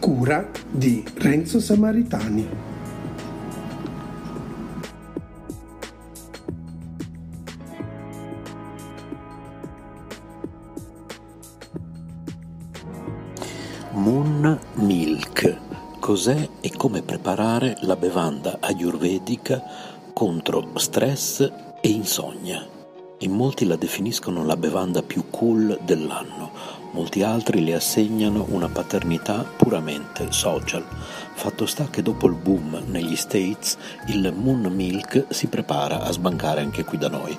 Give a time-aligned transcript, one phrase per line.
[0.00, 2.48] cura di Renzo Samaritani.
[13.92, 15.58] Moon Milk.
[16.00, 19.62] Cos'è e come preparare la bevanda ayurvedica
[20.14, 21.40] contro stress
[21.80, 22.79] e insonnia?
[23.22, 26.52] In molti la definiscono la bevanda più cool dell'anno,
[26.92, 30.82] molti altri le assegnano una paternità puramente social.
[31.34, 36.62] Fatto sta che dopo il boom negli States il Moon Milk si prepara a sbancare
[36.62, 37.36] anche qui da noi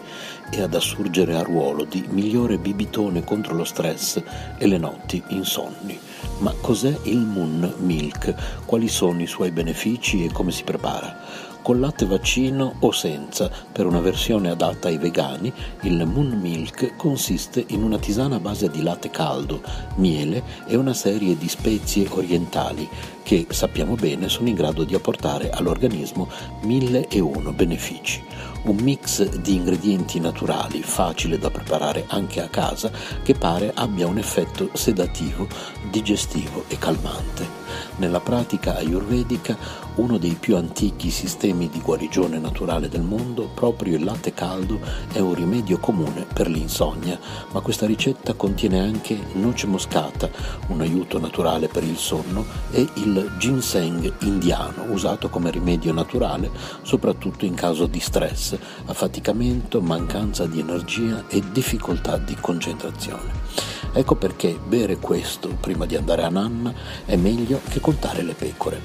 [0.51, 4.21] e ad assurgere a ruolo di migliore bibitone contro lo stress
[4.59, 5.97] e le notti insonni.
[6.41, 8.35] Ma cos'è il Moon Milk?
[8.65, 11.49] Quali sono i suoi benefici e come si prepara?
[11.61, 17.63] Con latte vaccino o senza, per una versione adatta ai vegani, il Moon Milk consiste
[17.67, 19.61] in una tisana a base di latte caldo,
[19.95, 22.89] miele e una serie di spezie orientali
[23.21, 26.27] che sappiamo bene sono in grado di apportare all'organismo
[26.63, 28.23] mille e uno benefici.
[28.63, 32.91] Un mix di ingredienti naturali, facile da preparare anche a casa,
[33.23, 35.47] che pare abbia un effetto sedativo,
[35.91, 37.60] digestivo e calmante.
[38.01, 39.55] Nella pratica ayurvedica,
[39.97, 44.79] uno dei più antichi sistemi di guarigione naturale del mondo, proprio il latte caldo
[45.13, 47.19] è un rimedio comune per l'insonnia,
[47.51, 50.31] ma questa ricetta contiene anche noce moscata,
[50.69, 56.49] un aiuto naturale per il sonno, e il ginseng indiano, usato come rimedio naturale
[56.81, 63.70] soprattutto in caso di stress, affaticamento, mancanza di energia e difficoltà di concentrazione.
[63.93, 66.73] Ecco perché bere questo prima di andare a nanna
[67.05, 68.79] è meglio che contare le pecore.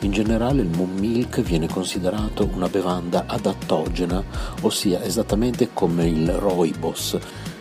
[0.00, 4.22] In generale il moon milk viene considerato una bevanda adattogena,
[4.62, 7.16] ossia esattamente come il rooibos,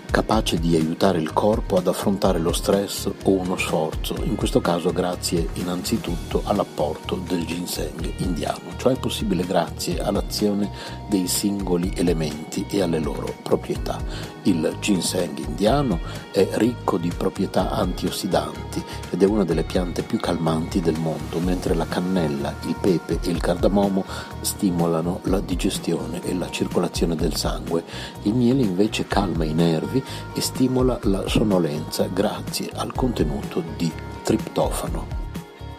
[0.09, 4.91] capace di aiutare il corpo ad affrontare lo stress o uno sforzo, in questo caso
[4.91, 10.71] grazie innanzitutto all'apporto del ginseng indiano, cioè è possibile grazie all'azione
[11.07, 13.99] dei singoli elementi e alle loro proprietà.
[14.43, 15.99] Il ginseng indiano
[16.31, 21.75] è ricco di proprietà antiossidanti ed è una delle piante più calmanti del mondo, mentre
[21.75, 24.05] la cannella, il pepe e il cardamomo
[24.41, 27.83] stimolano la digestione e la circolazione del sangue.
[28.23, 29.53] Il miele invece calma i
[29.97, 30.03] nervi
[30.33, 33.91] e stimola la sonnolenza grazie al contenuto di
[34.23, 35.15] triptofano.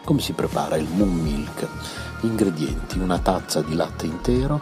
[0.05, 1.67] Come si prepara il moon milk?
[2.23, 4.61] Ingredienti: una tazza di latte intero,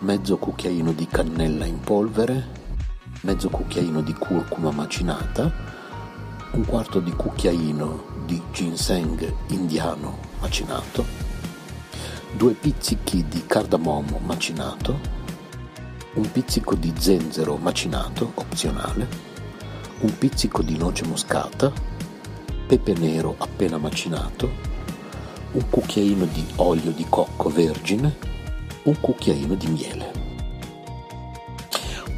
[0.00, 2.46] mezzo cucchiaino di cannella in polvere,
[3.22, 5.50] mezzo cucchiaino di curcuma macinata,
[6.52, 11.04] un quarto di cucchiaino di ginseng indiano macinato,
[12.36, 15.17] due pizzichi di cardamomo macinato,
[16.14, 19.08] un pizzico di zenzero macinato, opzionale,
[20.00, 21.72] un pizzico di noce moscata,
[22.66, 24.50] pepe nero appena macinato,
[25.52, 28.16] un cucchiaino di olio di cocco vergine,
[28.84, 30.17] un cucchiaino di miele.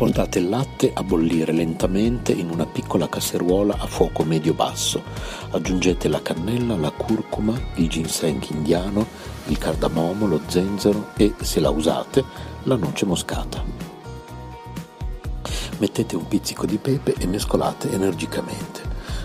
[0.01, 5.03] Portate il latte a bollire lentamente in una piccola casseruola a fuoco medio-basso.
[5.51, 9.07] Aggiungete la cannella, la curcuma, il ginseng indiano,
[9.49, 12.25] il cardamomo, lo zenzero e, se la usate,
[12.63, 13.63] la noce moscata.
[15.77, 18.81] Mettete un pizzico di pepe e mescolate energicamente.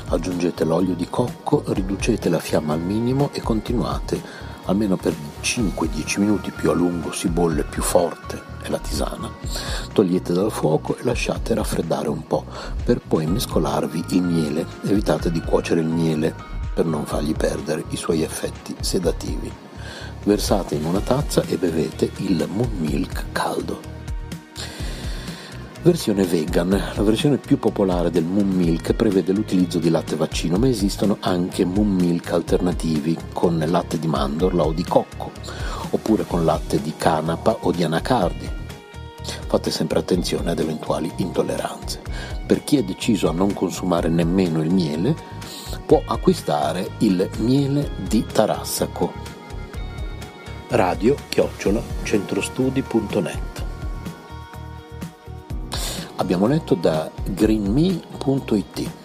[0.09, 4.21] Aggiungete l'olio di cocco, riducete la fiamma al minimo e continuate
[4.65, 9.29] almeno per 5-10 minuti più a lungo si bolle più forte è la tisana.
[9.93, 12.45] Togliete dal fuoco e lasciate raffreddare un po'
[12.83, 14.65] per poi mescolarvi il miele.
[14.83, 16.33] Evitate di cuocere il miele
[16.73, 19.51] per non fargli perdere i suoi effetti sedativi.
[20.23, 23.94] Versate in una tazza e bevete il moon milk caldo.
[25.85, 26.69] Versione vegan.
[26.69, 31.63] La versione più popolare del Moon Milk prevede l'utilizzo di latte vaccino, ma esistono anche
[31.63, 35.29] Moon Milk alternativi con latte di mandorla o di cocco,
[35.91, 38.49] oppure con latte di canapa o di anacardi.
[39.45, 42.01] Fate sempre attenzione ad eventuali intolleranze.
[42.47, 45.15] Per chi è deciso a non consumare nemmeno il miele,
[45.85, 49.13] può acquistare il miele di Tarassaco.
[50.69, 53.64] Radio chiocciola centrostudi.net
[56.17, 59.04] Abbiamo letto da greenme.it.